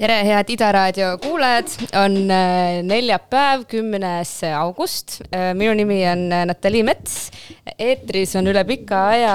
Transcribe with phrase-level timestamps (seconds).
[0.00, 1.68] tere, head Ida raadio kuulajad,
[2.00, 5.18] on äh, neljapäev, kümnes august.
[5.58, 7.28] minu nimi on äh, Natalii Mets.
[7.76, 9.34] eetris on üle pika aja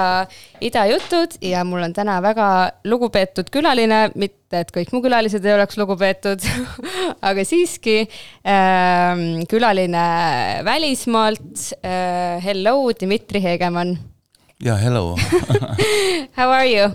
[0.66, 2.48] Ida jutud ja mul on täna väga
[2.84, 6.42] lugupeetud külaline, mitte et kõik mu külalised ei oleks lugupeetud,
[7.30, 10.06] aga siiski äh, külaline
[10.66, 12.42] välismaalt äh,.
[12.42, 13.96] Hello, Dmitri Hegemann.
[14.62, 15.16] Yeah, hello.
[16.38, 16.90] How are you?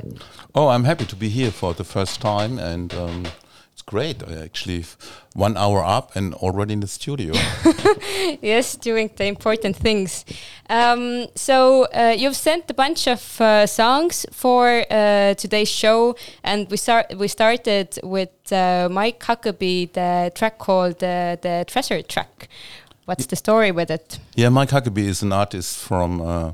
[0.55, 3.23] oh, I'm happy to be here for the first time, and um,
[3.91, 4.23] great.
[4.23, 4.85] Actually
[5.35, 7.33] one hour up and already in the studio.
[8.41, 10.25] yes, doing the important things.
[10.69, 16.69] Um, so uh, you've sent a bunch of uh, songs for uh, today's show, and
[16.71, 17.05] we start.
[17.17, 22.47] We started with uh, Mike Huckaby, the track called uh, the Treasure Track.
[23.05, 24.19] What's the story with it?
[24.35, 26.53] Yeah, Mike Huckaby is an artist from uh,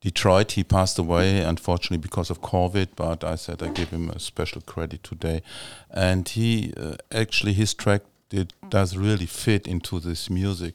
[0.00, 0.52] Detroit.
[0.52, 2.88] He passed away, unfortunately, because of COVID.
[2.96, 5.42] But I said I give him a special credit today,
[5.90, 8.02] and he uh, actually his track
[8.32, 10.74] it does really fit into this music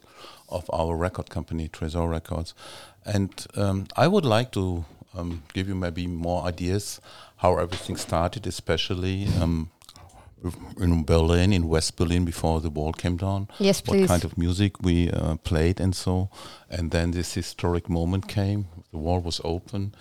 [0.49, 2.53] of our record company, Tresor Records.
[3.05, 4.85] And um, I would like to
[5.15, 6.99] um, give you maybe more ideas
[7.37, 9.69] how everything started, especially um,
[10.79, 13.47] in Berlin, in West Berlin, before the wall came down.
[13.59, 14.01] Yes, please.
[14.01, 16.29] What kind of music we uh, played and so.
[16.69, 18.67] And then this historic moment came.
[18.95, 19.93] The wall was open,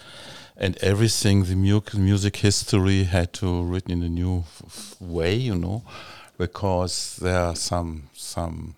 [0.56, 4.44] and everything, the mu- music history had to written in a new
[5.00, 5.82] way, you know,
[6.38, 8.76] because there are some some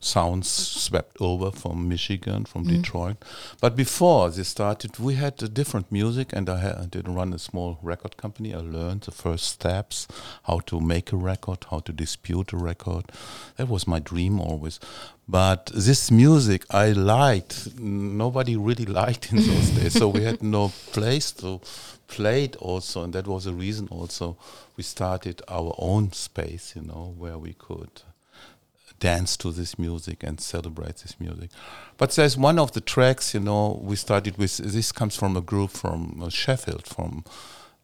[0.00, 2.70] sounds swept over from Michigan, from mm.
[2.70, 3.18] Detroit.
[3.60, 7.38] But before they started, we had a different music, and I, I did run a
[7.38, 8.52] small record company.
[8.52, 10.08] I learned the first steps,
[10.44, 13.12] how to make a record, how to dispute a record.
[13.58, 14.80] That was my dream always.
[15.32, 19.94] But this music I liked, nobody really liked in those days.
[19.94, 21.60] So we had no place to
[22.06, 24.36] play it also, and that was a reason also
[24.76, 28.02] we started our own space, you know, where we could
[29.00, 31.50] dance to this music and celebrate this music.
[31.96, 34.58] But there's one of the tracks, you know, we started with.
[34.58, 37.24] This comes from a group from uh, Sheffield, from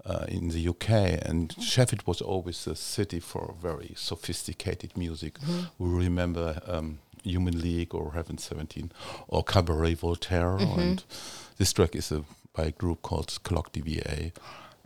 [0.04, 0.90] uh, in the UK,
[1.28, 5.38] and Sheffield was always a city for very sophisticated music.
[5.40, 5.84] Mm-hmm.
[5.84, 8.92] We remember um, Human League or Heaven 17
[9.28, 10.80] or Cabaret Voltaire, mm-hmm.
[10.80, 11.04] and
[11.56, 14.32] this track is a, by a group called Clock DVA,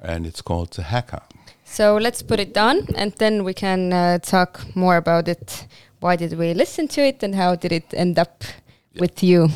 [0.00, 1.22] and it's called The Hacker.
[1.64, 5.66] So let's put it down, and then we can uh, talk more about it
[6.02, 8.42] why did we listen to it and how did it end up
[8.92, 9.00] yeah.
[9.00, 9.48] with you?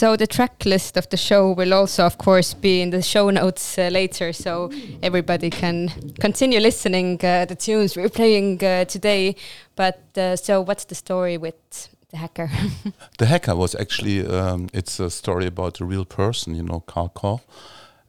[0.00, 3.28] So the track list of the show will also, of course, be in the show
[3.28, 4.70] notes uh, later, so
[5.02, 9.36] everybody can continue listening uh, the tunes we're playing uh, today.
[9.76, 12.50] But uh, so, what's the story with the hacker?
[13.18, 17.10] the hacker was actually um, it's a story about a real person, you know, Karl
[17.10, 17.42] Koch.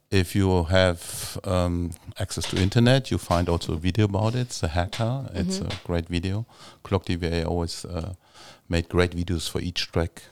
[0.09, 4.47] If you have um, access to internet, you find also a video about it.
[4.47, 5.25] It's a hacker.
[5.35, 5.73] It's mm -hmm.
[5.73, 6.45] a great video.
[6.83, 8.13] Clock DVA always uh,
[8.67, 10.31] made great videos for each track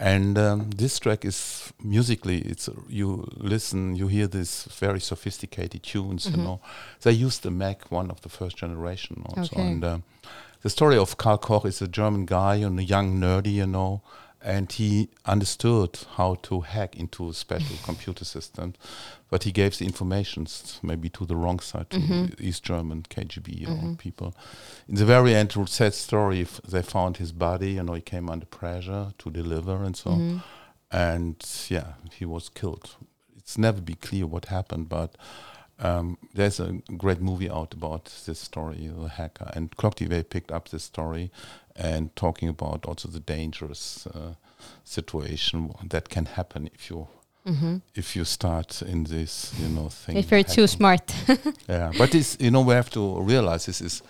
[0.00, 6.26] and um, this track is musically, it's you listen, you hear these very sophisticated tunes.
[6.26, 6.36] Mm -hmm.
[6.36, 6.44] You mm-hmm.
[6.44, 6.60] know,
[7.00, 9.56] they used the Mac, one of the first generation also.
[9.56, 9.72] Okay.
[9.72, 10.02] And um,
[10.62, 14.00] the story of Karl Koch is a German guy and a young nerdy, you know,
[14.42, 18.76] and he understood how to hack into a special computer systems,
[19.28, 22.26] but he gave the informations maybe to the wrong side to mm-hmm.
[22.38, 23.94] East German KGB mm-hmm.
[23.94, 24.34] people.
[24.88, 27.72] In the very end, sad story, they found his body.
[27.72, 30.38] You know, he came under pressure to deliver and so, mm-hmm.
[30.90, 31.36] and
[31.68, 32.96] yeah, he was killed.
[33.36, 35.16] It's never be clear what happened, but.
[35.80, 40.52] Um, there's a great movie out about this story, the hacker, and Clock DVA picked
[40.52, 41.30] up this story
[41.74, 44.34] and talking about also the dangerous uh,
[44.84, 47.08] situation that can happen if you
[47.46, 47.76] mm-hmm.
[47.94, 50.16] if you start in this you know thing.
[50.16, 51.14] If you're too smart.
[51.68, 54.02] yeah, but this you know we have to realize this is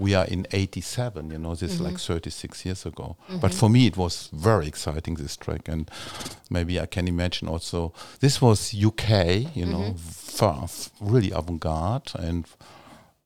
[0.00, 1.86] we are in 87 you know this mm-hmm.
[1.86, 3.38] is like 36 years ago mm-hmm.
[3.38, 5.90] but for me it was very exciting this track and
[6.48, 9.10] maybe i can imagine also this was uk
[9.54, 9.96] you know mm-hmm.
[9.96, 10.66] far,
[11.00, 12.46] really avant-garde and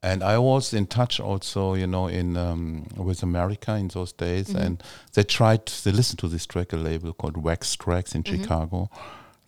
[0.03, 4.49] and I was in touch also, you know, in um, with America in those days,
[4.49, 4.59] mm-hmm.
[4.59, 4.83] and
[5.15, 5.65] they tried.
[5.83, 8.43] They listened to this track, a label called Wax Trax in mm-hmm.
[8.43, 8.91] Chicago.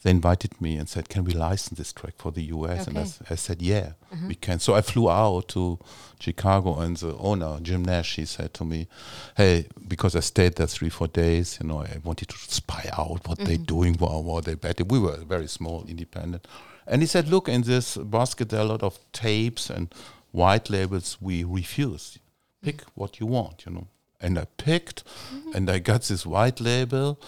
[0.02, 2.90] They invited me and said, "Can we license this track for the U.S.?" Okay.
[2.90, 4.28] And I, I, said, "Yeah, mm-hmm.
[4.28, 5.78] we can." So I flew out to
[6.20, 8.88] Chicago, and the owner, Jim Nash, he said to me,
[9.36, 13.26] "Hey, because I stayed there three, four days, you know, I wanted to spy out
[13.26, 13.64] what they're mm-hmm.
[13.64, 14.88] doing, what, what they betting.
[14.88, 16.46] We were very small, independent."
[16.86, 19.92] And he said, "Look, in this basket there are a lot of tapes and."
[20.36, 22.18] white labels we refuse.
[22.62, 23.88] Pick what you want, you know.
[24.20, 25.52] And I picked, mm-hmm.
[25.54, 27.18] and I got this white label.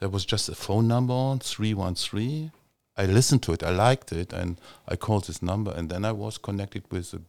[0.00, 2.50] There was just a phone number on three one three.
[2.98, 6.12] I listened to it, I liked it, and I called this number, and then I
[6.12, 7.20] was connected with a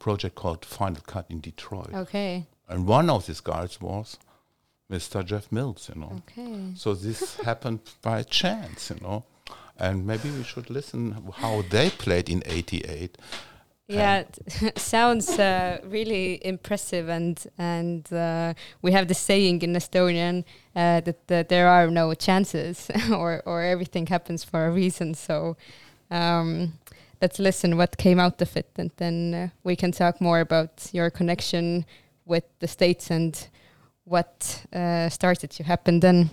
[0.00, 1.94] project called Final Cut in Detroit.
[1.94, 2.44] Okay.
[2.68, 4.18] And one of these guys was
[4.90, 5.24] Mr.
[5.24, 6.22] Jeff Mills, you know.
[6.28, 6.72] Okay.
[6.74, 9.24] So this happened by chance, you know.
[9.78, 13.18] And maybe we should listen how they played in '88
[13.88, 20.44] yeah, it sounds uh, really impressive, and and uh, we have the saying in Estonian
[20.74, 25.14] uh, that, that there are no chances, or or everything happens for a reason.
[25.14, 25.56] So
[26.10, 26.72] um,
[27.22, 30.90] let's listen what came out of it, and then uh, we can talk more about
[30.92, 31.86] your connection
[32.24, 33.48] with the states and
[34.04, 36.30] what uh, started to happen then.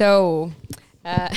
[0.00, 0.50] So,
[1.04, 1.28] uh,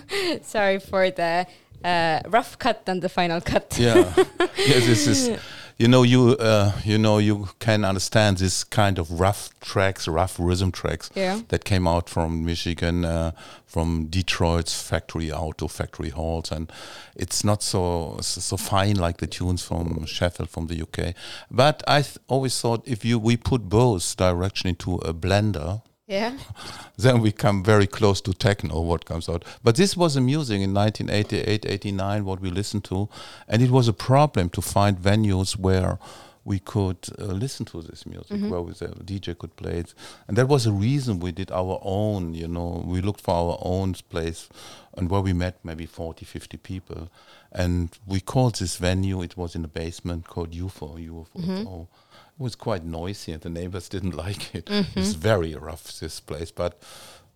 [0.42, 1.44] sorry for the
[1.84, 3.76] uh, rough cut and the final cut.
[3.76, 4.78] yeah, yeah.
[4.78, 5.40] This is,
[5.76, 10.36] you know, you uh, you know, you can understand this kind of rough tracks, rough
[10.38, 11.40] rhythm tracks Yeah.
[11.48, 13.32] that came out from Michigan, uh,
[13.66, 16.70] from Detroit's factory auto factory halls, and
[17.16, 21.14] it's not so so so fine like the tunes from Sheffield from the UK.
[21.50, 26.36] But I th- always thought if you we put both direction into a blender Yeah.
[26.98, 29.44] then we come very close to techno what comes out.
[29.64, 33.08] But this was amusing in 1988 89 what we listened to.
[33.48, 35.98] And it was a problem to find venues where
[36.44, 39.94] we could uh, listen to this music where we, the dj could play it.
[40.26, 43.58] And that was a reason we did our own you know we looked for our
[43.62, 44.48] own place
[44.96, 47.08] and where we met maybe 40 50 people.
[47.52, 51.86] And we called this venue it was in the basement called ufo ufo
[52.34, 54.68] it was quite noisy and the neighbors didn't like it.
[54.96, 56.82] It's very rough, this place, but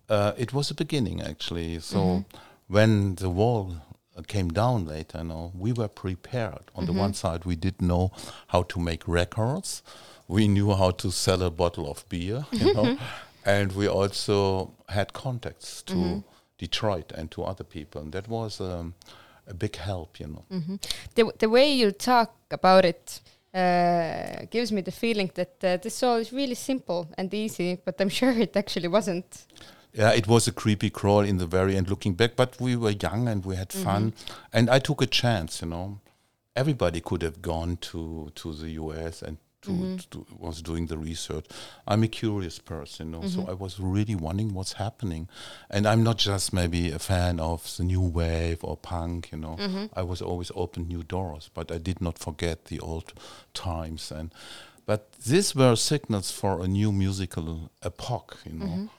[0.09, 1.79] uh, it was a beginning actually.
[1.79, 2.25] So
[2.67, 3.77] when the wall
[4.17, 6.71] uh, came down later, you know, we were prepared.
[6.75, 8.11] On the one side, we did know
[8.47, 9.83] how to make records.
[10.27, 12.97] We knew how to sell a bottle of beer, you know,
[13.45, 16.23] and we also had contacts to
[16.57, 18.95] Detroit and to other people, and that was um,
[19.47, 20.79] a big help, you know.
[21.15, 23.21] The, the way you talk about it
[23.53, 27.99] uh, gives me the feeling that uh, this all is really simple and easy, but
[27.99, 29.45] I'm sure it actually wasn't.
[29.93, 32.91] Yeah, it was a creepy crawl in the very end looking back, but we were
[32.91, 34.13] young and we had fun.
[34.53, 35.99] And I took a chance, you know.
[36.55, 39.97] Everybody could have gone to, to the US and Mm-hmm.
[39.97, 41.45] to, to was doing the research.
[41.87, 43.49] I'm a curious person, you know, so mm-hmm.
[43.49, 45.27] I was really wondering what's happening.
[45.69, 49.57] And I'm not just maybe a fan of the new wave or punk, you know.
[49.59, 49.85] Mm-hmm.
[49.93, 53.13] I was always open new doors, but I did not forget the old
[53.53, 54.11] times.
[54.11, 54.33] And
[54.85, 58.89] but these were signals for a new musical epoch, you know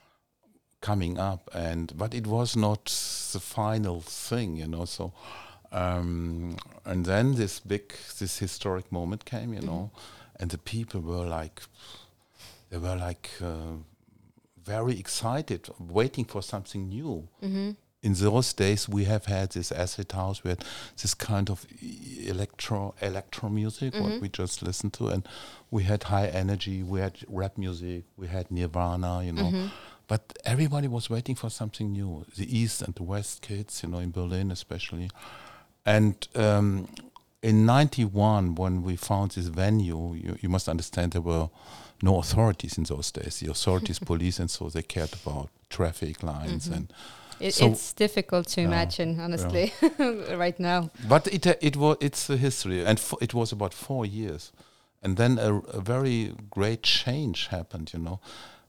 [0.81, 1.51] coming up.
[1.53, 2.85] And but it was not
[3.33, 5.13] the final thing you know so
[5.71, 9.91] um and then this big this historic moment came you know
[10.39, 11.63] and the people were like
[12.71, 13.77] they were like uh,
[14.65, 17.29] very excited waiting for something new.
[18.01, 20.65] In those days we have had this acid house we had
[21.03, 21.67] this kind of
[22.27, 25.27] electro electro music what we just listened to and
[25.71, 29.51] we had high energy we had rap music we had nirvana you know.
[30.07, 33.99] But everybody was waiting for something new the east and the west kids you know
[33.99, 35.11] in berlin especially.
[35.85, 36.87] And um,
[37.43, 41.49] in 91 when we found this venue you, you must understand there were
[42.03, 43.41] no authorities in those days.
[43.41, 46.93] The authorities police and so they cared about traffic lines and
[47.41, 49.73] It, So- it's difficult to Yeah, imagine, honestly,
[50.37, 50.91] right now.
[51.09, 54.53] but it uh, it was it's a history, and it was about four years,
[55.03, 57.93] and then a, a very great change happened.
[57.95, 58.19] You know,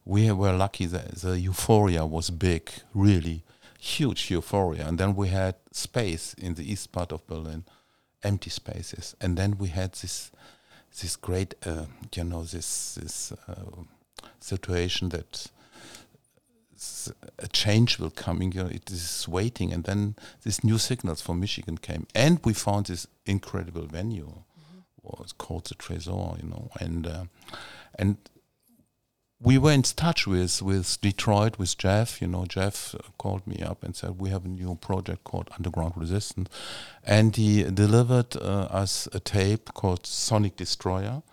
[0.06, 3.42] we were lucky that the euphoria was big, really
[3.80, 7.64] huge euphoria, and then we had space in the east part of Berlin,
[8.24, 10.32] empty spaces, and then we had this
[11.02, 13.84] this great, uh, you know, this this uh,
[14.40, 15.48] situation that
[17.38, 18.52] a change will coming.
[18.52, 22.54] You know, it is waiting, and then these new signals from Michigan came, and we
[22.54, 24.44] found this incredible venue.
[25.02, 27.24] Was called the Tresor, you know, and uh,
[27.96, 28.18] and
[29.42, 32.22] we were in touch with with Detroit with Jeff.
[32.22, 35.50] You know, Jeff uh, called me up and said we have a new project called
[35.56, 36.50] Underground Resistance,
[37.06, 41.24] and he delivered uh, us a tape called Sonic Destroyer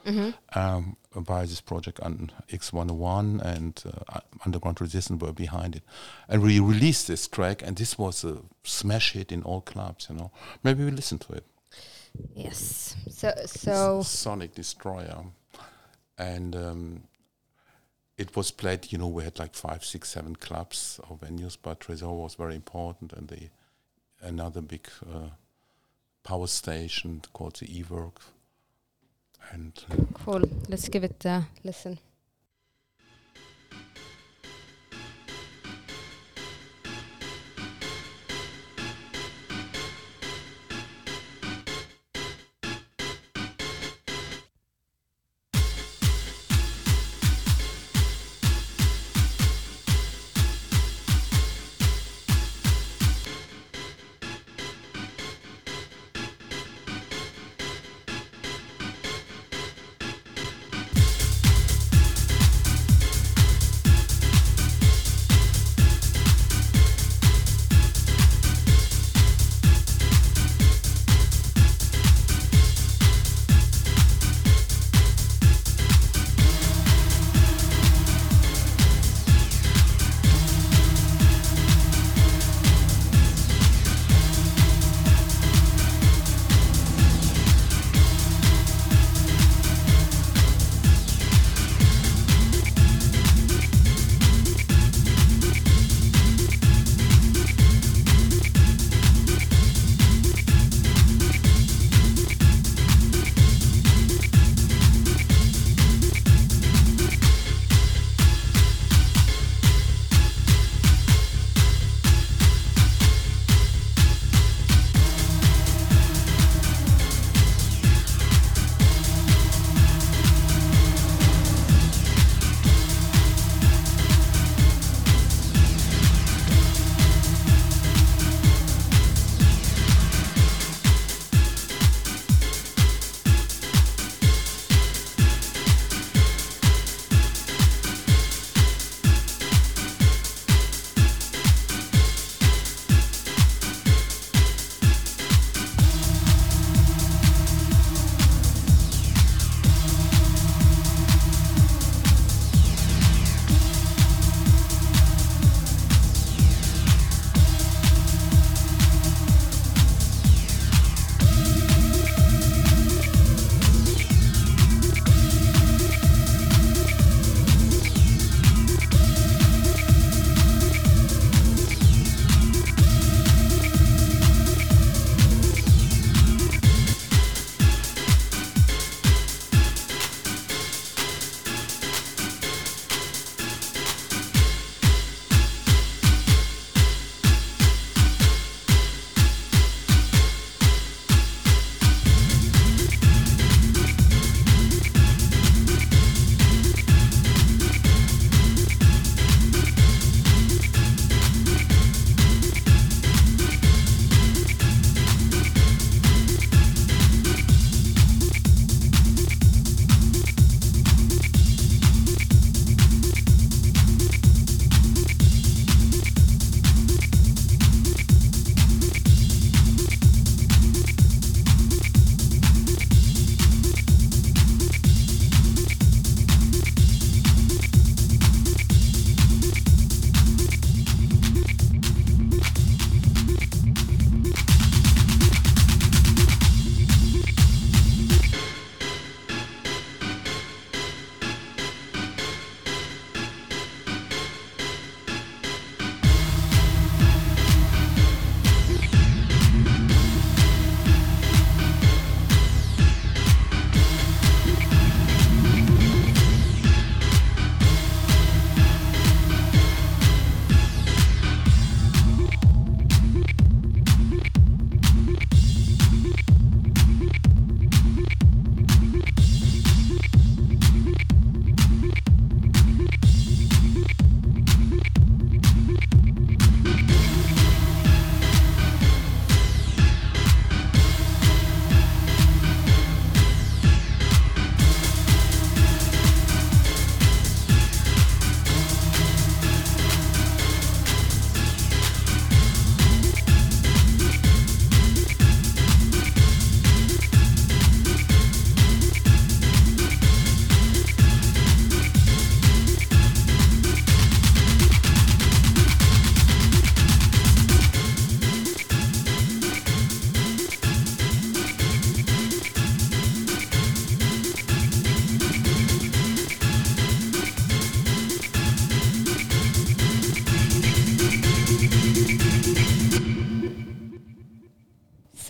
[0.54, 5.82] um, by this project on X101 and uh, Underground Resistance were behind it,
[6.28, 10.06] and we released this track, and this was a smash hit in all clubs.
[10.08, 10.30] You know,
[10.62, 11.44] maybe we listen to it.
[12.34, 12.96] Yes.
[13.10, 15.24] So, so Sonic Destroyer,
[16.16, 17.02] and um,
[18.18, 18.92] it was played.
[18.92, 22.54] You know, we had like five, six, seven clubs or venues, but Tresor was very
[22.54, 23.48] important, and the
[24.22, 25.30] another big uh,
[26.24, 28.20] power station called the E-Werk,
[29.52, 30.42] and uh, cool.
[30.68, 31.98] Let's give it a listen.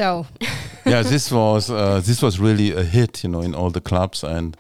[0.07, 0.25] So.
[0.87, 4.23] yeah, this was uh, this was really a hit, you know, in all the clubs,
[4.23, 4.57] and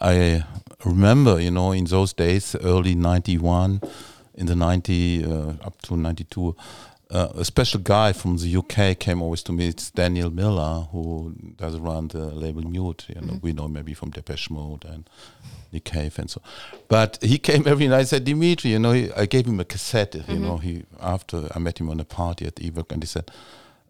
[0.00, 0.42] I
[0.84, 3.80] remember, you know, in those days, early '91,
[4.34, 6.56] in the '90 uh, up to '92.
[7.08, 9.68] Uh, a special guy from the UK came always to me.
[9.68, 13.06] It's Daniel Miller, who does run the label Mute.
[13.08, 13.42] You know, mm -hmm.
[13.42, 15.08] we know maybe from Depeche Mode and
[15.72, 16.40] Nick Cave and so.
[16.88, 17.98] But he came every night.
[17.98, 20.18] and said, Dimitri, you know, he, I gave him a cassette.
[20.18, 20.44] You mm -hmm.
[20.44, 23.30] know, he after I met him on a party at Evoc, and he said,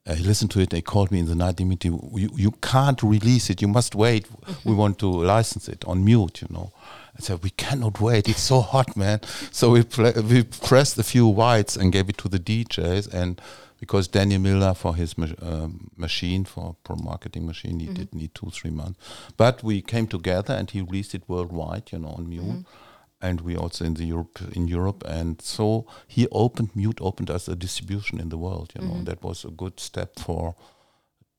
[0.07, 0.73] uh, he listened to it.
[0.73, 3.61] He called me in the night, Dimitri, you, you can't release it.
[3.63, 4.27] You must wait.
[4.27, 4.71] Mm -hmm.
[4.71, 6.41] We want to license it on mute.
[6.43, 6.73] You know.
[7.19, 8.29] I said, we cannot wait.
[8.29, 9.21] It's so hot, man.
[9.51, 9.85] So we
[10.29, 13.41] we pressed a few whites and gave it to the DJs and
[13.81, 17.99] because Daniel Miller for his ma um, machine for pro marketing machine he mm -hmm.
[17.99, 18.99] did need two three months,
[19.37, 22.90] but we came together and he released it worldwide, you know, on Mute, mm -hmm.
[23.21, 27.49] And we also in the Europe in Europe, and so he opened Mute opened us
[27.49, 29.07] a distribution in the world, you know, mm -hmm.
[29.07, 30.55] that was a good step for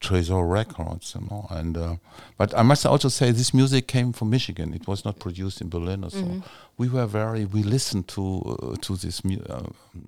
[0.01, 1.45] Tresor Records, you know.
[1.49, 1.95] And uh,
[2.37, 4.73] but I must also say this music came from Michigan.
[4.73, 6.17] It was not produced in Berlin or so.
[6.17, 6.43] Mm -hmm.
[6.81, 9.67] We were very we listened to uh, to this uh,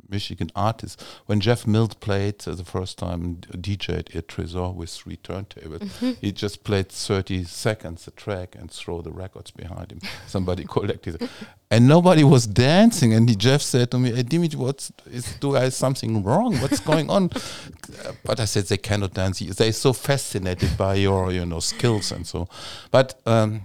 [0.10, 5.18] Michigan artist when Jeff Mills played uh, the first time DJed at Tresor with three
[5.18, 5.82] turntables.
[5.82, 6.16] Mm -hmm.
[6.22, 10.00] He just played 30 seconds a track and throw the records behind him.
[10.28, 11.30] Somebody collected it.
[11.70, 13.14] And nobody was dancing.
[13.14, 16.60] And he, Jeff said to me, hey, Dimitri, what's, is, do I something wrong?
[16.62, 17.30] What's going on?
[18.28, 19.46] but I said, they cannot dance.
[19.56, 22.48] They're so fascinated by your, you know, skills and so.
[22.92, 23.62] But um,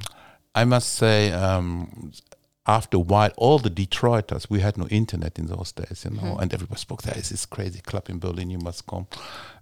[0.55, 2.13] I must say, um,
[2.69, 6.23] after a while, all the Detroiters, we had no internet in those days, you know,
[6.23, 6.41] mm-hmm.
[6.41, 9.07] and everybody spoke, there is this crazy club in Berlin, you must come.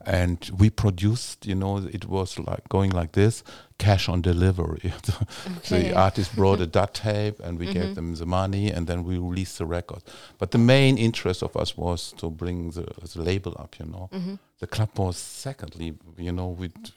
[0.07, 3.43] And we produced, you know, it was like going like this
[3.79, 4.93] cash on delivery.
[5.59, 5.91] okay.
[5.91, 7.81] The artist brought a dot tape and we mm-hmm.
[7.81, 10.03] gave them the money and then we released the record.
[10.39, 14.09] But the main interest of us was to bring the, the label up, you know.
[14.13, 14.35] Mm-hmm.
[14.59, 16.57] The club was secondly, you know,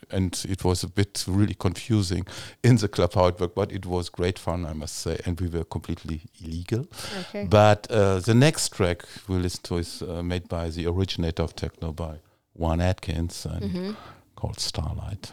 [0.10, 2.26] and it was a bit really confusing
[2.63, 5.39] in the club how it worked, but it was great fun, I must say, and
[5.41, 6.88] we were completely illegal.
[7.19, 7.45] Okay.
[7.50, 11.54] But uh, the next track we listen to is uh, made by the originator of
[11.54, 12.19] techno, by
[12.60, 13.91] Juan Atkins, and mm-hmm.
[14.36, 15.32] called Starlight.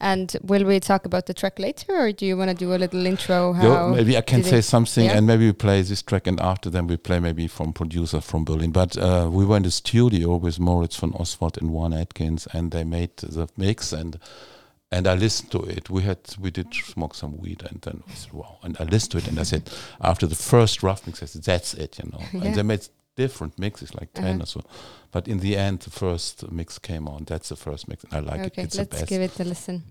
[0.00, 2.76] And will we talk about the track later, or do you want to do a
[2.76, 3.52] little intro?
[3.52, 5.16] How maybe I can say something, yeah?
[5.16, 8.44] and maybe we play this track, and after then we play maybe from producer from
[8.44, 8.72] Berlin.
[8.72, 12.82] But uh, we in the studio with Moritz von Oswald and Juan Atkins, and they
[12.82, 14.18] made the mix, and
[14.90, 15.88] and I listened to it.
[15.88, 19.12] We had we did smoke some weed, and then I said, "Wow!" And I listened
[19.12, 22.10] to it, and I said, after the first rough mix, I said, "That's it," you
[22.10, 22.24] know.
[22.32, 22.40] Yeah.
[22.44, 24.42] And they made different mixes, like 10 uh-huh.
[24.42, 24.60] or so.
[25.10, 27.24] But in the end, the first mix came on.
[27.24, 28.66] That's the first mix, and I like okay, it.
[28.66, 29.82] It's let's give it a listen.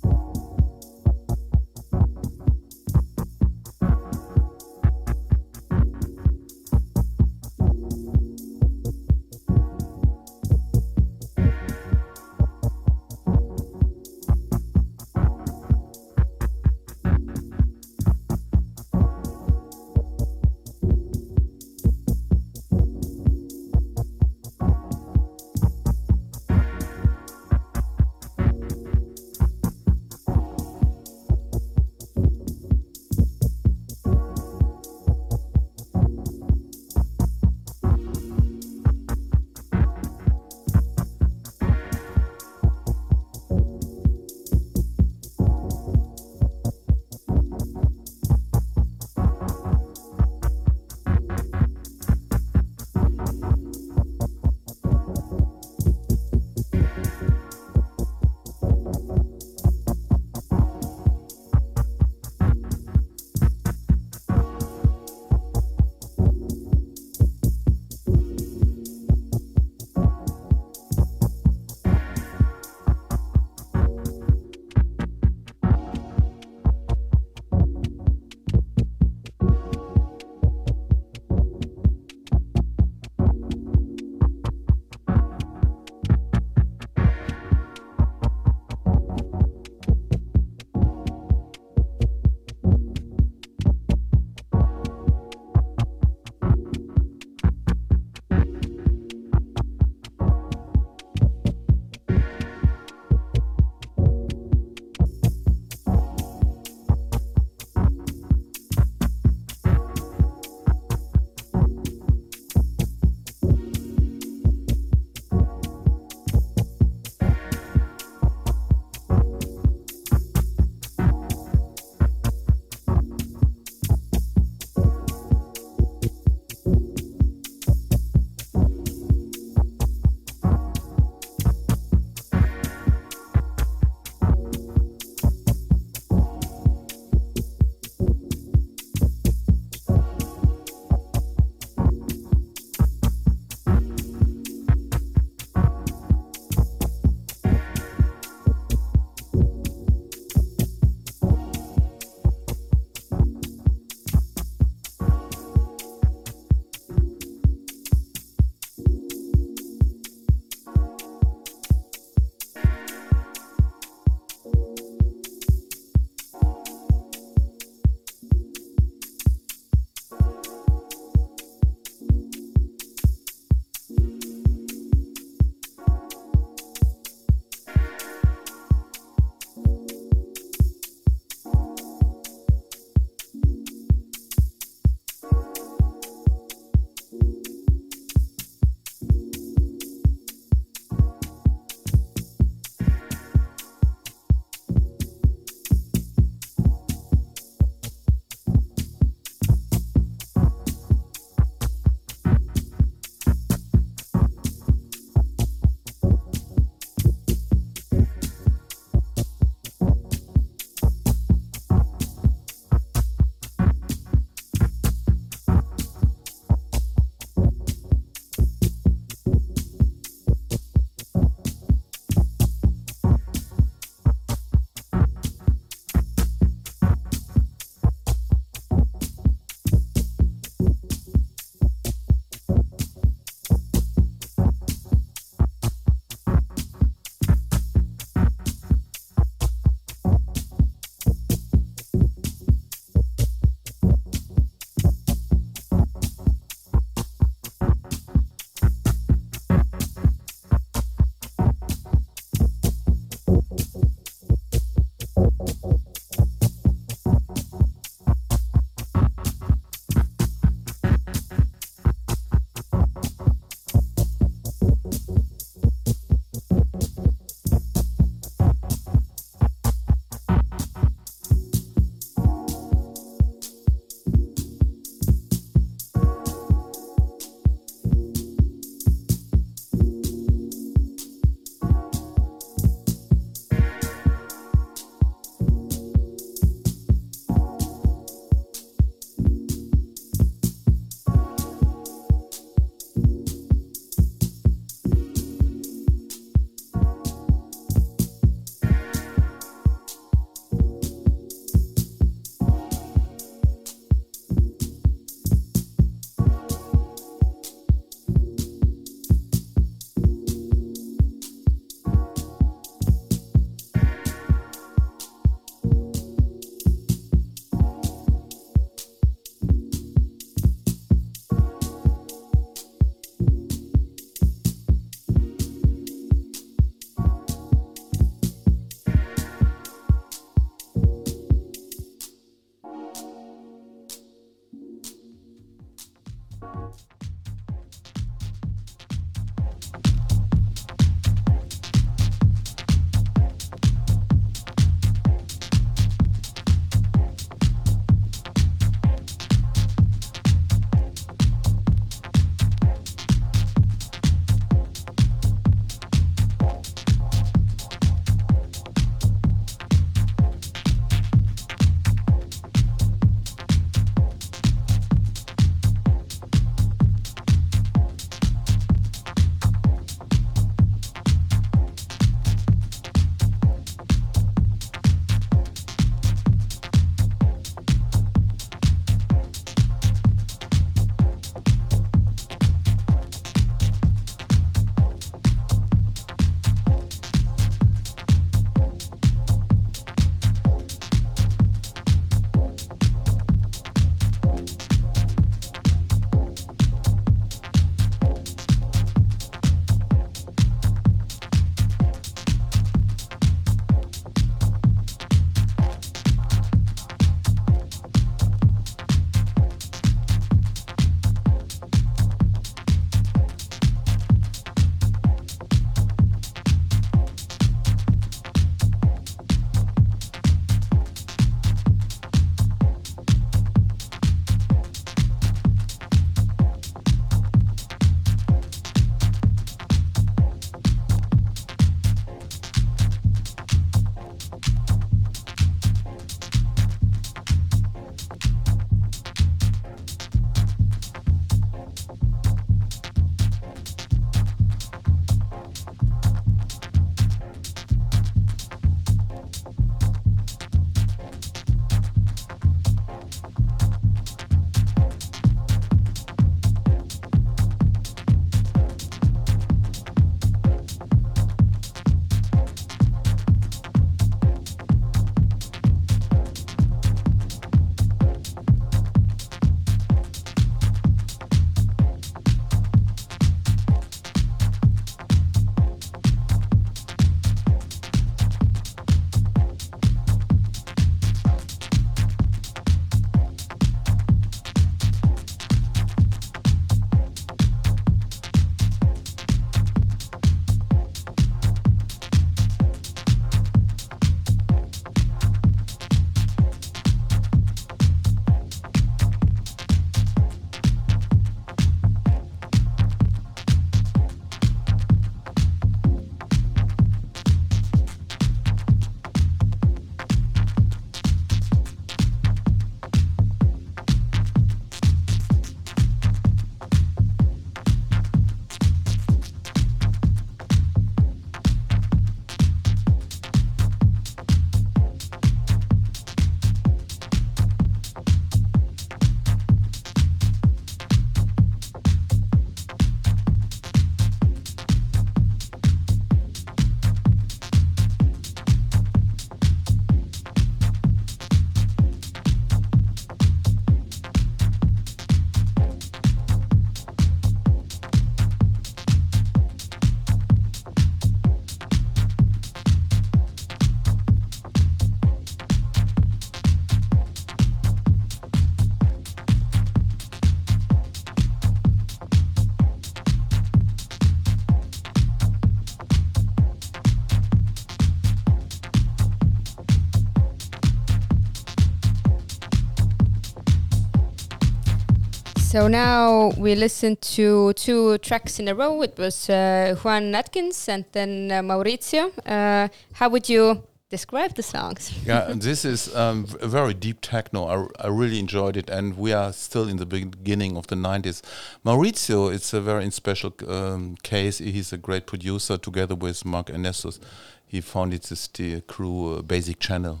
[575.60, 578.80] So now we listened to two tracks in a row.
[578.80, 582.10] It was uh, Juan Atkins and then uh, Maurizio.
[582.24, 584.90] Uh, how would you describe the songs?
[585.04, 587.68] yeah, this is um, a very deep techno.
[587.78, 591.20] I, really enjoyed it, and we are still in the beginning of the 90s.
[591.62, 594.38] Maurizio, it's a very special um, case.
[594.38, 596.98] He's a great producer together with Mark Ernestus.
[597.46, 600.00] He founded this the crew, uh, Basic Channel.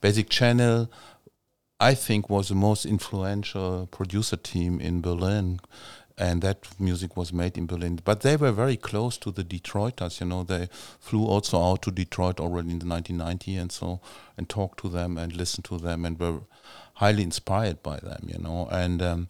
[0.00, 0.90] Basic Channel
[1.78, 5.60] I think was the most influential producer team in Berlin
[6.18, 8.00] and that music was made in Berlin.
[8.02, 10.44] But they were very close to the Detroiters, you know.
[10.44, 10.68] They
[10.98, 14.00] flew also out to Detroit already in the 1990 and so
[14.36, 16.40] and talked to them and listened to them and were
[16.94, 18.68] highly inspired by them, you know.
[18.70, 19.28] And um,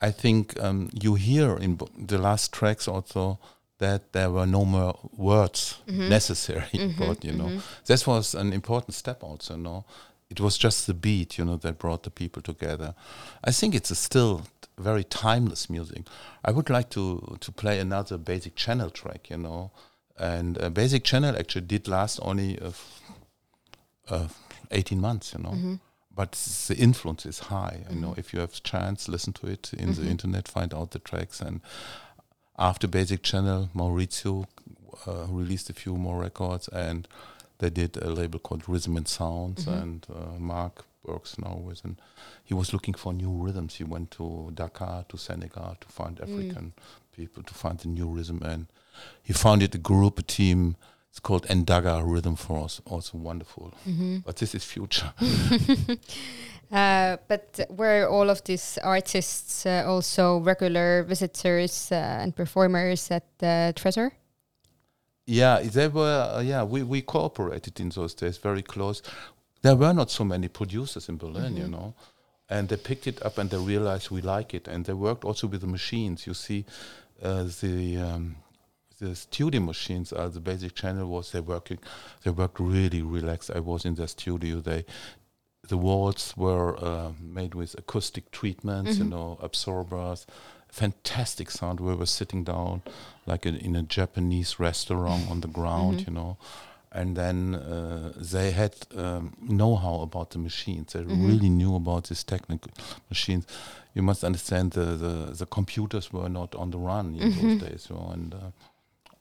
[0.00, 3.38] I think um, you hear in the last tracks also
[3.76, 6.08] that there were no more words mm-hmm.
[6.08, 7.58] necessary, mm-hmm, but you know, mm-hmm.
[7.84, 9.84] this was an important step also, you know
[10.30, 12.94] it was just the beat, you know, that brought the people together.
[13.42, 16.02] I think it's a still very timeless music.
[16.44, 19.70] I would like to to play another Basic Channel track, you know,
[20.18, 22.72] and uh, Basic Channel actually did last only uh,
[24.08, 24.28] uh,
[24.70, 25.50] 18 months, you know.
[25.50, 25.74] Mm-hmm.
[26.14, 27.82] But the influence is high.
[27.82, 27.94] Mm-hmm.
[27.94, 28.20] You know, mm-hmm.
[28.20, 30.04] if you have chance, listen to it in mm-hmm.
[30.04, 31.40] the internet, find out the tracks.
[31.40, 31.60] And
[32.58, 34.46] after Basic Channel, Maurizio
[35.06, 37.06] uh, released a few more records, and
[37.58, 39.82] they did a label called Rhythm and Sounds, mm-hmm.
[39.82, 42.00] and uh, Mark works now with, and
[42.44, 43.76] he was looking for new rhythms.
[43.76, 46.22] He went to Dakar, to Senegal, to find mm.
[46.22, 47.16] African mm.
[47.16, 48.66] people, to find the new rhythm, and
[49.22, 50.76] he founded a group, a team.
[51.10, 53.72] It's called Ndagga Rhythm Force, also wonderful.
[53.88, 54.18] Mm-hmm.
[54.18, 55.12] But this is future.
[56.70, 63.24] Uh, but were all of these artists uh, also regular visitors uh, and performers at
[63.38, 64.10] the Tresor?
[65.30, 66.32] Yeah, they were.
[66.36, 69.02] Uh, yeah, we we cooperated in those days very close.
[69.60, 71.56] There were not so many producers in Berlin, mm-hmm.
[71.58, 71.94] you know,
[72.48, 75.46] and they picked it up and they realized we like it, and they worked also
[75.46, 76.26] with the machines.
[76.26, 76.64] You see,
[77.22, 78.36] uh, the um,
[79.00, 81.78] the studio machines are the basic channel was they working
[82.22, 83.50] they worked really relaxed.
[83.54, 84.60] I was in their studio.
[84.60, 84.86] They
[85.68, 89.02] the walls were uh, made with acoustic treatments, mm-hmm.
[89.02, 90.26] you know, absorbers,
[90.68, 91.80] fantastic sound.
[91.80, 92.82] We were sitting down
[93.26, 96.10] like a, in a Japanese restaurant on the ground, mm-hmm.
[96.10, 96.36] you know.
[96.90, 100.94] And then uh, they had um, know-how about the machines.
[100.94, 101.26] They mm-hmm.
[101.26, 102.72] really knew about these technical
[103.10, 103.46] machines.
[103.94, 107.48] You must understand the, the, the computers were not on the run in mm-hmm.
[107.48, 108.50] those days, you know, and uh,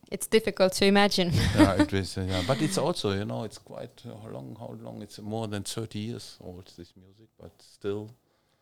[0.10, 1.32] it's difficult to imagine.
[1.34, 2.18] yeah, it is.
[2.18, 4.56] Uh, yeah, but it's also, you know, it's quite uh, long.
[4.58, 5.02] How long?
[5.02, 6.72] It's more than thirty years old.
[6.78, 8.12] This music, but still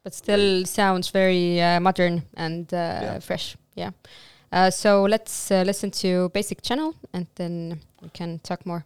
[0.05, 3.19] but still sounds very uh, modern and uh, yeah.
[3.19, 3.57] fresh.
[3.73, 3.89] Yeah.
[4.51, 8.85] Uh, so let's uh, listen to Basic Channel and then we can talk more.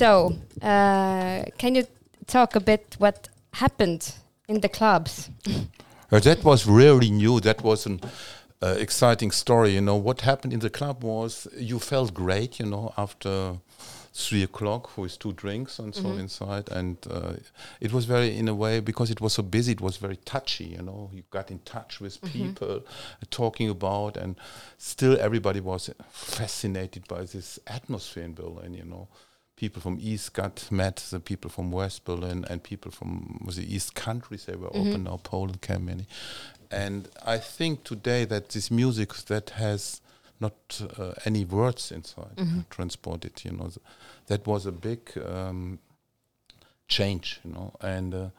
[0.00, 0.32] So,
[0.62, 1.84] uh, can you
[2.26, 4.14] talk a bit what happened
[4.48, 5.28] in the clubs?
[6.10, 7.38] Uh, that was really new.
[7.40, 8.00] That was an
[8.62, 9.74] uh, exciting story.
[9.74, 13.58] You know, what happened in the club was you felt great, you know, after
[14.14, 16.20] three o'clock with two drinks and so Mhm.
[16.20, 16.70] inside.
[16.70, 17.34] And uh,
[17.80, 20.64] it was very, in a way, because it was so busy, it was very touchy,
[20.76, 21.10] you know.
[21.12, 22.32] You got in touch with Mhm.
[22.32, 24.34] people, uh, talking about, and
[24.78, 29.06] still everybody was fascinated by this atmosphere in Berlin, you know.
[29.60, 33.94] People from East got met, the people from West Berlin, and people from the East
[33.94, 34.80] countries, they were Mhm.
[34.88, 36.06] open now, Poland came many.
[36.70, 40.00] And I think today that this music that has
[40.38, 42.64] not uh, any words inside Mhm.
[42.70, 43.80] transported, you know, th-
[44.28, 45.78] that was a big um,
[46.88, 48.30] change, you know, and uh,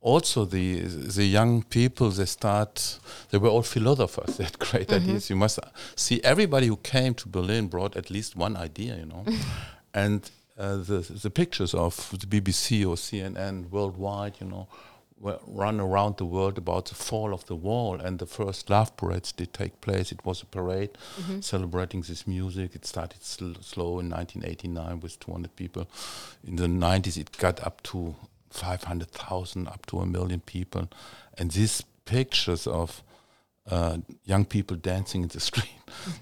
[0.00, 0.82] also the
[1.16, 3.00] the young people they start
[3.30, 4.96] they were all philosophers they had great Mhm.
[5.02, 5.58] ideas you must
[5.96, 9.24] see everybody who came to berlin brought at least one idea you know
[9.94, 14.66] and uh, the the pictures of the bbc or cnn worldwide you know
[15.46, 19.32] run around the world about the fall of the wall and the first love parades
[19.32, 20.90] did take place it was a parade
[21.20, 21.42] Mhm.
[21.44, 22.74] celebrating this music.
[22.74, 25.84] It started sl- slow in 1989 with 200 people.
[26.44, 28.14] In the 90s, it got up to
[28.50, 30.88] 500,000, up to a million people.
[31.38, 33.02] And these pictures of
[33.68, 35.70] uh, young people dancing in the street,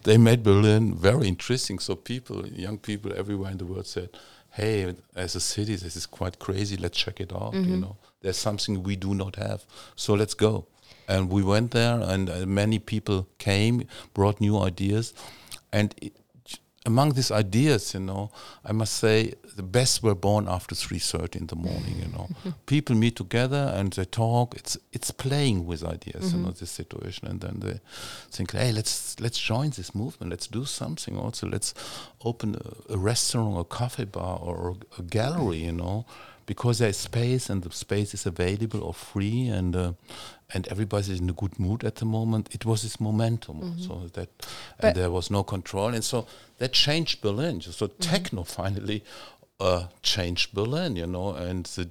[0.05, 1.79] they made Berlin very interesting.
[1.79, 4.11] So people, young people everywhere in the world said,
[4.53, 6.77] hey, as a city, this is quite crazy.
[6.77, 7.55] Let's check it out.
[7.55, 7.81] You Mhm.
[7.81, 9.65] know, there's something we do not have.
[9.95, 10.67] So let's go.
[11.07, 13.85] And we went there, and uh, many people came,
[14.15, 15.15] brought new ideas,
[15.73, 16.13] and it,
[16.89, 18.31] among these ideas, you know,
[18.65, 21.97] I must say the best were born after three thirty in the morning.
[22.03, 22.27] You know,
[22.67, 24.57] people meet together and they talk.
[24.61, 27.81] It's it's playing with ideas, you know, this situation, and then they
[28.35, 30.31] think, hey, let's let's join this movement.
[30.31, 31.19] Let's do something.
[31.19, 31.75] Also, let's
[32.25, 35.65] open a, a restaurant, or a coffee bar, or a gallery.
[35.69, 36.07] You know,
[36.49, 39.93] because there's space and the space is available or free and uh,
[40.55, 42.49] and everybody's in a good mood at the moment.
[42.55, 44.29] It was this momentum, so that
[44.81, 46.27] and there was no control, and so
[46.59, 47.61] that changed Berlin.
[47.61, 49.05] So techno finally
[49.61, 51.85] uh, changed Berlin, you know, and the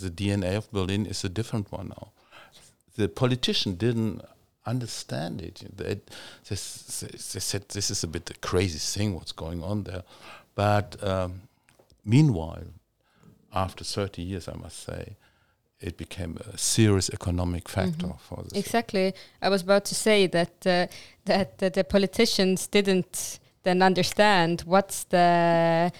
[0.00, 2.08] the DNA of Berlin is a different one now.
[2.96, 4.22] The politician didn't
[4.66, 5.62] understand it.
[5.76, 6.00] They, they,
[6.48, 6.56] they
[7.40, 10.02] said this is a bit a crazy thing what's going on there,
[10.54, 11.42] but um,
[12.04, 12.64] meanwhile,
[13.52, 15.16] after 30 years, I must say,
[15.80, 19.14] it became a serious economic factor for the Exactly.
[19.40, 20.86] I was about to say that uh,
[21.24, 25.92] that uh, the politicians didn't then understand what's the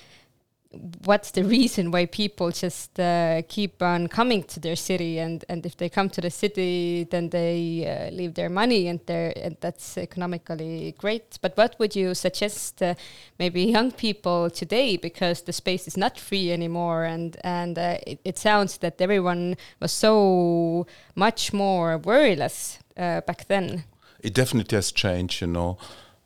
[1.04, 5.64] what's the reason why people just uh, keep on coming to their city and and
[5.64, 9.56] if they come to the city then they uh, leave their money and they and
[9.60, 12.94] that's economically great but what would you suggest uh,
[13.38, 18.20] maybe young people today because the space is not free anymore and and uh, it,
[18.24, 23.84] it sounds that everyone was so much more worryless uh, back then
[24.20, 25.78] it definitely has changed, you know.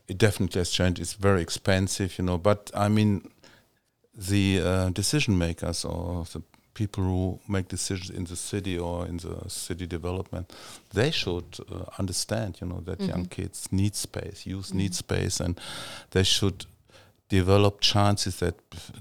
[0.09, 1.01] It definitely has changed.
[1.01, 2.39] It's very expensive, you know.
[2.39, 3.29] But I mean,
[4.15, 6.43] the uh, decision makers or the
[6.75, 10.51] people who make decisions in the city or in the city development,
[10.95, 15.61] they should uh, understand, you know, that young kids need space, youth need space, and
[16.11, 16.65] they should
[17.29, 18.55] develop chances that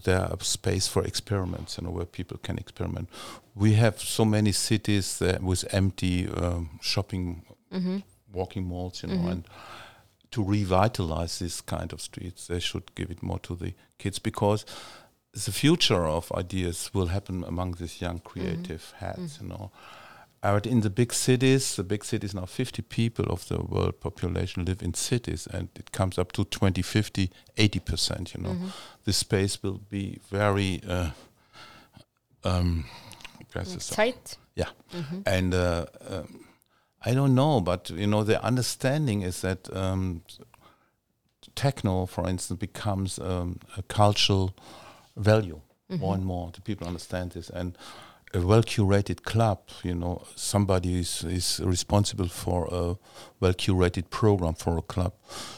[0.04, 3.10] there are space for experiments, you know, where people can experiment.
[3.56, 7.44] We have so many cities with empty um, shopping
[8.34, 9.44] walking malls, you know, and
[10.32, 14.66] to revitalize this kind of streets, they should give it more to the kids because
[15.34, 19.72] the future of ideas will happen among these young creative heads, you know.
[20.42, 24.66] But in the big cities, the big cities now, 50 people of the world population
[24.66, 28.58] live in cities, and it comes up to 20, 50, 80%, you know.
[29.06, 31.12] The space will be very, uh,
[32.44, 32.86] um,
[33.54, 34.38] where's the so- tight?
[34.56, 34.70] Yeah,
[35.26, 36.46] and uh, um,
[37.06, 40.24] I don't know, but you know, the understanding is that um,
[41.56, 44.54] techno, for instance, becomes um, a cultural
[45.16, 46.52] value more and more.
[46.54, 47.78] The people understand this, and
[48.34, 52.98] a well curated club, you know, somebody is, is responsible for a
[53.40, 55.14] well curated program for a club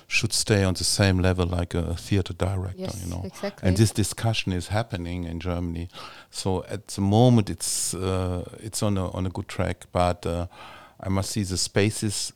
[0.07, 3.21] should stay on the same level like a theater director, yes you know.
[3.25, 5.89] exactly And this discussion is happening in Germany.
[6.31, 9.85] So at the moment, it's uh, it's on a on a good track.
[9.91, 10.47] But uh,
[10.99, 12.33] I must see the spaces.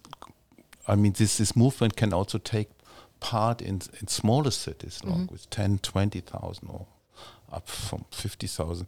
[0.87, 2.69] I mean, this this movement can also take
[3.19, 6.85] part in in smaller cities, like with 10, 20,000 or
[7.51, 8.87] up from fifty thousand,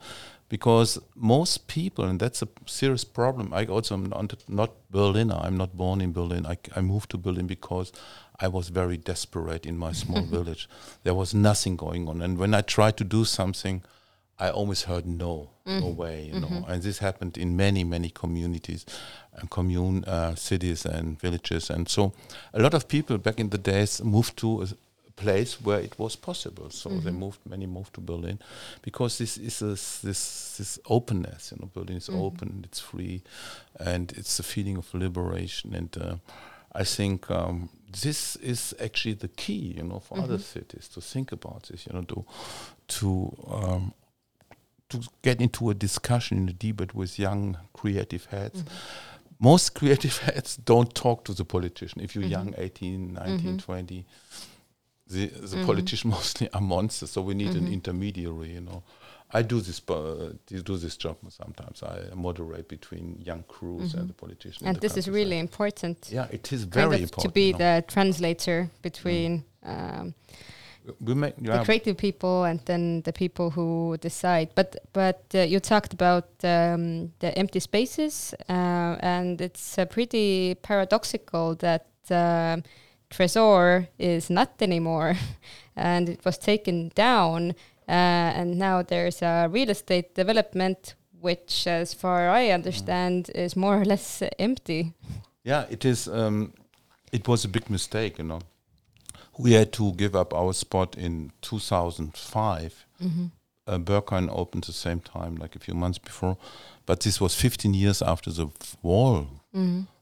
[0.50, 3.54] because most people, and that's a serious problem.
[3.54, 5.40] I also am not, not Berliner.
[5.42, 6.46] I'm not born in Berlin.
[6.46, 7.92] I, I moved to Berlin because
[8.40, 10.68] I was very desperate in my small village.
[11.04, 13.84] There was nothing going on, and when I tried to do something,
[14.42, 15.96] I always heard no, no Mm-hmm.
[16.02, 16.66] way, you know.
[16.68, 18.86] And this happened in many, many communities
[19.34, 21.70] and commune uh, cities and villages.
[21.70, 22.14] And so
[22.54, 24.74] a lot of people back in the days moved to a s-
[25.20, 26.70] place where it was possible.
[26.70, 28.40] So they moved, many moved to Berlin
[28.82, 31.52] because this is a this this openness.
[31.52, 33.22] You know, Berlin is open, it's free,
[33.80, 35.76] and it's a feeling of liberation.
[35.76, 36.16] And uh,
[36.74, 37.70] I think um,
[38.02, 41.86] this is actually the key, you know, for other cities to think about this.
[41.86, 42.26] You know, to
[42.88, 43.08] to
[43.48, 43.94] um,
[44.90, 48.64] to get into a discussion, in a debate with young creative heads.
[49.42, 52.02] Most creative heads don't talk to the politician.
[52.02, 54.06] If you're young, 18, 19, 20,
[55.10, 57.12] the, the politicians mostly are monsters.
[57.12, 58.84] So we need an intermediary, you know.
[59.32, 61.84] I do this, uh, do this job sometimes.
[61.84, 64.64] I moderate between young crews and the politicians.
[64.64, 66.10] And the this is really important.
[66.12, 67.24] yeah, it is kind very of important.
[67.24, 70.16] to be the translator between um,
[71.00, 74.50] we make, the creative people and then the people who decide.
[74.56, 80.56] But but uh, you talked about um, the empty spaces, uh, and it's uh, pretty
[80.56, 82.64] paradoxical that um
[83.10, 85.16] Tresor is not anymore,
[85.76, 87.52] and it was taken down,
[87.88, 87.92] uh,
[88.40, 90.96] and now there's a real estate development.
[91.22, 94.94] Which, as far I understand, is more or less uh, empty.
[95.44, 96.08] Yeah, it is.
[96.08, 96.54] Um,
[97.12, 98.40] it was a big mistake, you know.
[99.38, 102.86] We had to give up our spot in 2005.
[103.68, 106.38] Uh, Berghain opened the same time, like a few months before,
[106.86, 108.48] but this was 15 years after the
[108.82, 109.28] wall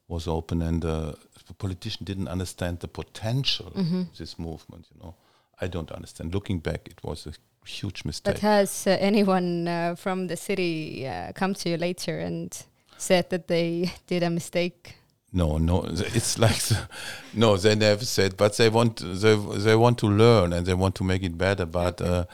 [0.07, 1.13] was open, and uh,
[1.47, 4.85] the politician didn't understand the potential of this movement.
[4.93, 5.15] You know,
[5.61, 6.33] I don't understand.
[6.33, 7.33] Looking back, it was a
[7.67, 8.35] huge mistake.
[8.35, 12.57] But has uh, anyone uh, from the city uh, come to you later and
[12.97, 14.95] said that they did a mistake?
[15.33, 15.83] No, no,
[16.15, 16.87] it's like the-
[17.33, 20.95] no, they never said, but they want they they want to learn and they want
[20.95, 21.65] to make it better.
[21.65, 22.25] But uh,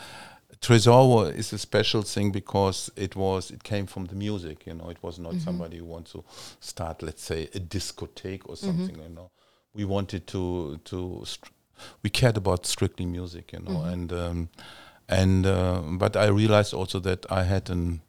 [0.64, 4.66] Tresor is a special thing because it was it came from the music.
[4.66, 6.24] You know, it was not somebody who wants to
[6.62, 8.98] start, let's say, a discotheque or something.
[8.98, 9.30] You know,
[9.74, 11.26] we wanted to to
[12.02, 13.52] we cared about strictly music.
[13.52, 14.50] You know, and um,
[15.10, 18.02] and uh, but I realized also that I had an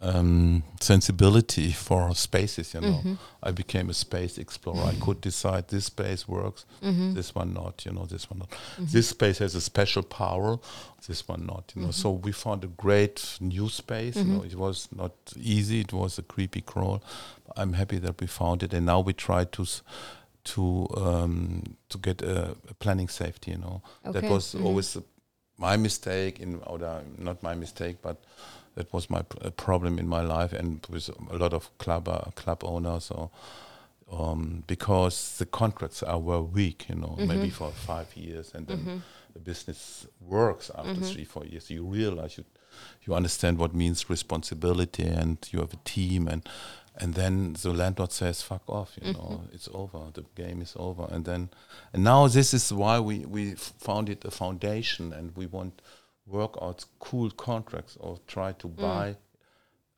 [0.00, 2.74] um, sensibility for spaces.
[2.74, 4.84] You know, I became a space explorer.
[4.84, 6.64] I could decide this space works,
[7.14, 7.84] this one not.
[7.84, 8.48] You know, this one not.
[8.78, 10.58] This space has a special power,
[11.06, 11.72] this one not.
[11.74, 14.16] You know, so we found a great new space.
[14.16, 15.80] You know, it was not easy.
[15.80, 17.02] It was a creepy crawl.
[17.56, 19.62] I'm happy that we found it, and now we try to.
[19.62, 19.82] s-
[20.56, 24.28] To um, to get a, a planning safety, you know, that Okay.
[24.32, 25.00] was always uh,
[25.58, 28.16] my mistake in or uh, not my mistake, but
[28.78, 32.30] that was my pr- problem in my life and with a lot of club uh,
[32.36, 33.30] club owners or
[34.10, 39.02] um, because the contracts are were weak, you know, maybe for five years, and then
[39.34, 41.70] the business works after three four years.
[41.70, 42.44] You realize you
[43.04, 46.48] you understand what means responsibility, and you have a team, and
[46.96, 49.98] and then the landlord says, "Fuck off," you know, it's over.
[50.12, 51.50] The game is over, and then
[51.92, 55.82] and now this is why we we founded a foundation, and we want
[56.28, 59.16] work out cool contracts or try to buy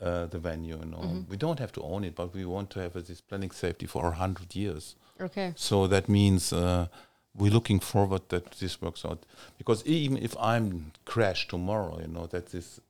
[0.01, 0.78] uh, the venue.
[0.78, 3.20] You know, we don't have to own it, but we want to have uh, this
[3.20, 4.97] planning safety for hundred years.
[5.20, 5.53] Okay.
[5.57, 6.87] So that means uh,
[7.35, 9.26] we're looking forward that this works out.
[9.59, 12.81] Because even if I'm crashed tomorrow, you know that this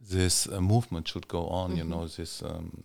[0.00, 1.76] this uh, movement should go on.
[1.76, 2.42] You know this.
[2.42, 2.84] Um,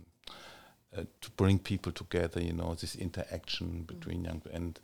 [0.98, 4.80] uh, to bring people together, you know, this interaction between young and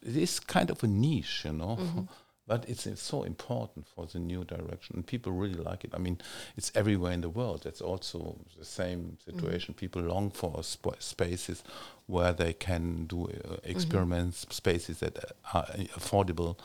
[0.00, 1.76] it is kind of a niche, you know,
[2.50, 5.92] but it's, it's so important for the new direction, and people really like it.
[5.94, 6.18] I mean,
[6.56, 7.64] it's everywhere in the world.
[7.64, 9.24] It's also the same mm.
[9.24, 9.72] situation.
[9.72, 11.62] People long for sp- spaces
[12.08, 13.70] where they can do uh, mm-hmm.
[13.70, 16.58] experiments, spaces that uh, are affordable.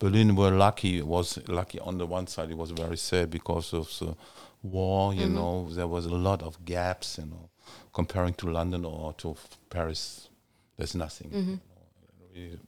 [0.00, 1.00] Berlin were lucky.
[1.02, 2.50] Was lucky on the one side.
[2.50, 4.16] It was very sad because of the
[4.64, 5.14] war.
[5.14, 5.34] You mm-hmm.
[5.36, 7.16] know, there was a lot of gaps.
[7.16, 7.48] You know,
[7.92, 10.30] comparing to London or to f- Paris,
[10.76, 11.30] there's nothing.
[11.32, 12.50] you mm-hmm.
[12.50, 12.58] know.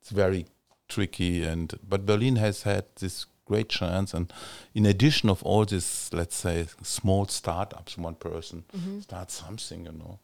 [0.00, 0.46] It's very
[0.94, 4.32] tricky, and but Berlin has had this great chance, and
[4.74, 8.64] in addition of all this, let's say small startups, one person
[9.02, 10.18] starts something, you know.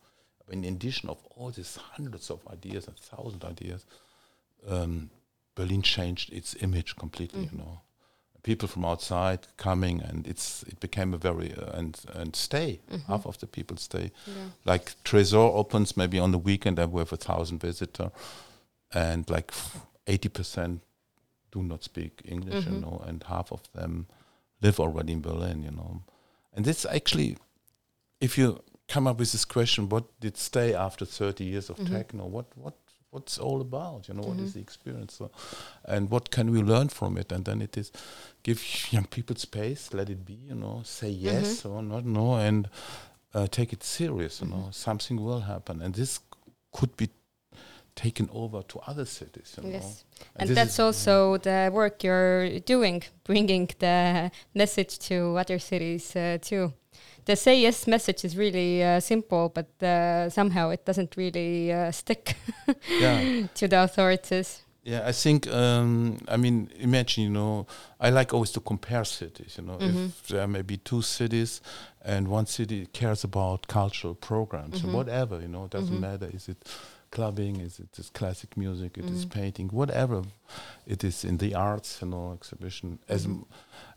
[0.53, 3.87] In addition of all these hundreds of ideas and thousand ideas,
[4.69, 5.11] um,
[5.55, 7.43] Berlin changed its image completely.
[7.53, 7.81] You know,
[8.43, 12.81] people from outside coming, and it's it became a very uh, and and stay.
[13.07, 14.11] Half of the people stay.
[14.65, 18.11] Like Tresor opens maybe on the weekend, and we have a thousand visitor,
[18.93, 19.53] and like
[20.13, 20.75] eighty percent
[21.55, 22.85] do not speak English, you mm-hmm.
[22.85, 24.07] know, and half of them
[24.65, 26.03] live already in Berlin, you know,
[26.55, 27.31] and this actually,
[28.21, 28.47] if you
[28.93, 31.95] come up with this question, what did stay after thirty years of mm-hmm.
[31.97, 32.25] techno?
[32.37, 32.77] What what
[33.11, 34.09] what's all about.
[34.09, 34.59] You know, what is mm-hmm.
[34.59, 35.31] the experience, so,
[35.85, 37.33] and what can we learn from it?
[37.33, 37.93] And then it is
[38.43, 40.39] give young people space, let it be.
[40.49, 42.69] You know, say yes or not no, and
[43.35, 44.41] uh, take it serious.
[44.41, 46.21] You know, something will happen, and this
[46.73, 47.09] could be
[47.95, 49.55] taken over to other cities.
[49.57, 49.75] You know?
[49.75, 50.05] Yes,
[50.37, 56.39] and, this that's also the work you're doing, bringing the message to other cities uh,
[56.41, 56.73] too.
[57.25, 61.91] The say yes message is really uh, simple, but uh, somehow it doesn't really uh,
[61.93, 62.37] stick
[62.99, 63.47] yeah.
[63.55, 64.63] to the authorities.
[64.83, 65.47] Yeah, I think.
[65.47, 67.25] Um, I mean, imagine.
[67.25, 67.67] You know,
[68.01, 69.57] I like always to compare cities.
[69.59, 71.61] You know, if there may be two cities,
[72.03, 75.41] and one city cares about cultural programs, or whatever.
[75.41, 76.31] You know, it doesn't matter.
[76.33, 76.67] Is it
[77.11, 77.61] clubbing?
[77.61, 78.99] Is it just classic music?
[78.99, 79.31] It is mm.
[79.31, 79.69] painting?
[79.69, 80.23] Whatever
[80.87, 81.99] it is in the arts.
[82.03, 82.99] You know, exhibition.
[83.03, 83.13] Mm-hmm.
[83.13, 83.47] As m-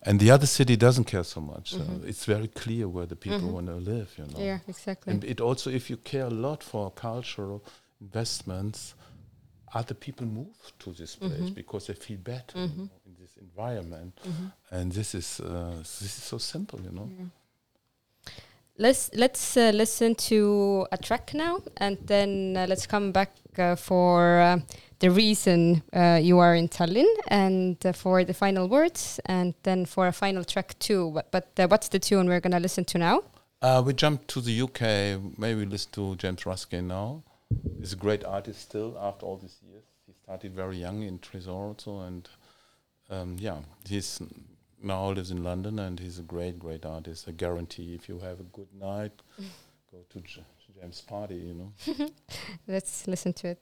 [0.03, 1.71] and the other city doesn't care so much.
[1.71, 2.07] So mm-hmm.
[2.07, 3.53] it's very clear where the people mm-hmm.
[3.53, 4.13] want to live.
[4.17, 4.39] You know.
[4.39, 5.13] Yeah, exactly.
[5.13, 7.63] And it also, if you care a lot for cultural
[8.01, 8.95] investments,
[9.73, 14.19] other people move to this place because they feel better you know, in this environment.
[14.71, 17.09] And this is uh, this is so simple, you know.
[18.77, 23.75] Let's let's uh, listen to a track now, and then uh, let's come back uh,
[23.75, 24.59] for uh,
[24.99, 29.85] the reason uh, you are in Tallinn, and uh, for the final words, and then
[29.85, 31.11] for a final track too.
[31.31, 33.23] But, but what's the tune we're gonna listen to now?
[33.83, 35.37] We jump to the UK.
[35.37, 37.23] Maybe listen to James Ruskin now.
[37.79, 39.83] He's a great artist still after all these years.
[40.05, 42.27] He started very young in Tresor also, and
[43.09, 44.19] um, yeah, he's
[44.83, 47.25] now lives in London, and he's a great, great artist.
[47.27, 49.13] I guarantee if you have a good night,
[49.91, 50.43] go to J-
[50.79, 51.35] James' party.
[51.35, 52.09] You know.
[52.67, 53.61] Let's listen to it.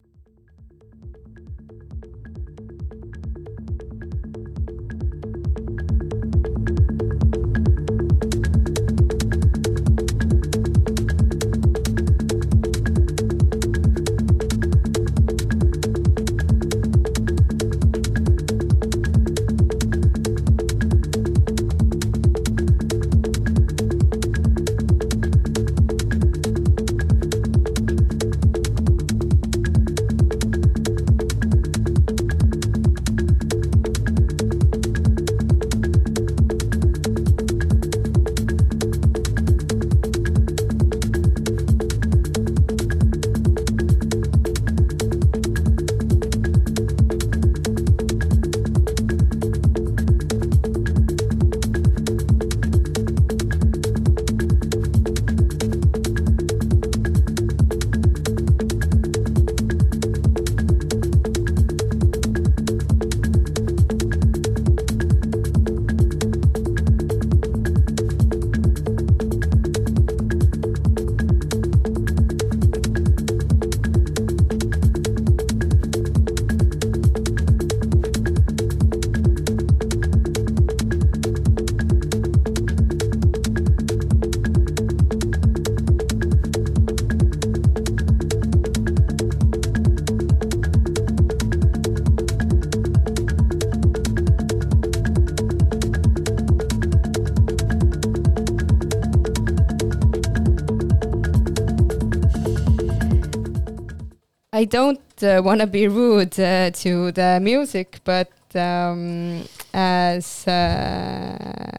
[104.61, 109.43] I don't uh, want to be rude uh, to the music, but um,
[109.73, 111.71] as uh,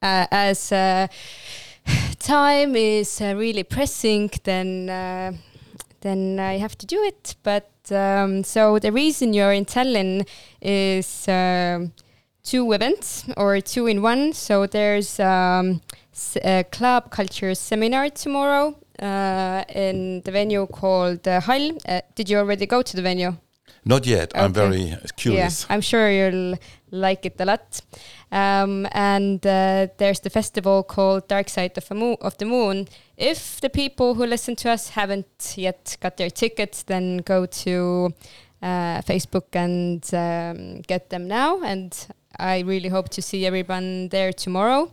[0.00, 1.08] as uh,
[2.20, 5.32] time is uh, really pressing, then uh,
[6.02, 7.34] then I have to do it.
[7.42, 10.24] But um, so the reason you're in Tallinn
[10.62, 11.90] is um,
[12.44, 14.34] two events or two in one.
[14.34, 15.80] So there's um,
[16.44, 21.78] a club culture seminar tomorrow uh, in the venue called uh, Hall.
[21.88, 23.36] Uh, did you already go to the venue?
[23.84, 24.32] Not yet.
[24.34, 25.62] I'm very curious.
[25.62, 26.58] Yeah, I'm sure you'll
[26.90, 27.80] like it a lot.
[28.30, 32.88] Um, and uh, there's the festival called Dark Side of, the Moon, of the Moon.
[33.16, 38.14] If the people who listen to us haven't yet got their tickets, then go to
[38.62, 41.62] uh, Facebook and um, get them now.
[41.62, 41.96] And
[42.38, 44.90] I really hope to see everyone there tomorrow.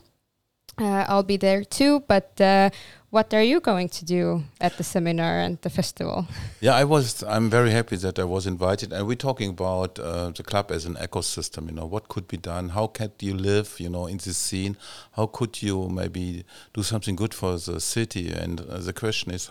[0.79, 2.01] Uh, I'll be there too.
[2.07, 2.69] But uh,
[3.17, 6.27] what are you going to do at the seminar and the festival?
[6.61, 7.23] Yeah, I was.
[7.23, 10.85] I'm very happy that I was invited, and we're talking about uh, the club as
[10.85, 11.61] an ecosystem.
[11.69, 12.69] You know, what could be done?
[12.69, 13.69] How can you live?
[13.79, 14.77] You know, in this scene,
[15.17, 16.45] how could you maybe
[16.75, 18.25] do something good for the city?
[18.43, 19.49] And uh, the question is,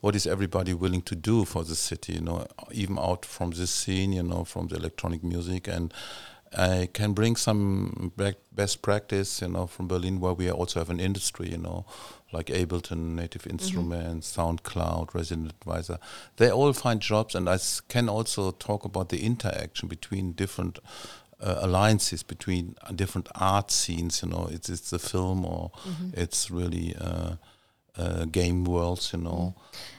[0.00, 2.14] what is everybody willing to do for the city?
[2.14, 5.92] You know, even out from this scene, you know, from the electronic music and
[6.56, 8.12] I can bring some
[8.52, 11.84] best practice, you know, from Berlin, where we also have an industry, you know,
[12.34, 15.98] like Ableton, Native Instruments, SoundCloud, Resident Advisor.
[16.36, 20.78] They all find jobs, and I s- can also talk about the interaction between different
[21.40, 24.22] uh, alliances between different art scenes.
[24.22, 25.70] You know, it's it's the film or
[26.12, 27.32] it's really uh,
[27.98, 29.12] uh, game worlds.
[29.12, 29.54] You know.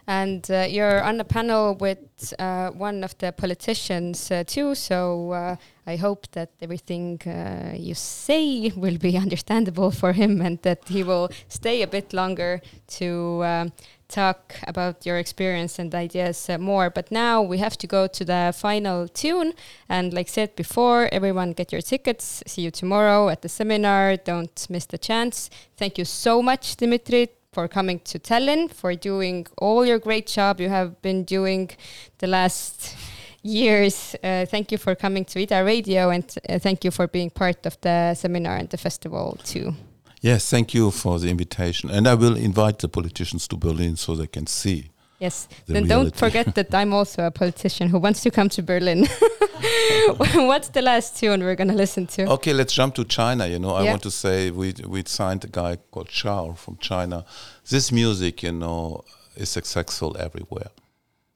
[0.08, 5.32] And uh, you're on a panel with uh, one of the politicians uh, too, so
[5.32, 5.56] uh,
[5.88, 11.02] I hope that everything uh, you say will be understandable for him and that he
[11.04, 12.62] will stay a bit longer
[13.00, 13.74] to um,
[14.08, 16.91] talk about your experience and ideas more.
[16.91, 19.54] But now we have to go to the final tune.
[19.89, 22.43] And like said before, everyone get your tickets.
[22.46, 24.18] See you tomorrow at the seminar.
[24.18, 25.50] Don't miss the chance.
[25.78, 30.60] Thank you so much, Dimitri, for coming to Tallinn, for doing all your great job
[30.60, 31.70] you have been doing
[32.18, 32.97] the last
[33.43, 34.16] years.
[34.22, 37.66] Uh, thank you for coming to Ida Radio and uh, thank you for being part
[37.66, 39.74] of the seminar and the festival too.
[40.22, 44.16] Yes, thank you for the invitation, and I will invite the politicians to Berlin so
[44.16, 44.89] they can see.
[45.20, 45.47] Yes.
[45.66, 49.07] The then don't forget that I'm also a politician who wants to come to Berlin.
[50.36, 52.26] What's the last tune we're going to listen to?
[52.32, 53.47] Okay, let's jump to China.
[53.47, 57.26] You know, I want to say we we signed a guy called Chao from China.
[57.70, 59.03] This music, you know,
[59.36, 60.70] is successful everywhere.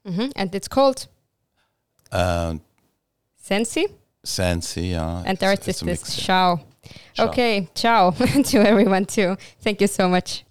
[0.04, 0.32] Mhm.
[0.36, 1.08] And it's called
[2.12, 2.60] And
[3.36, 3.86] Sensi
[4.24, 6.02] Sansi, yeah, and the artist is.
[6.16, 6.60] Ciao.
[7.18, 8.10] Okay, ciao
[8.50, 9.36] to everyone too.
[9.62, 10.44] Thank you so much.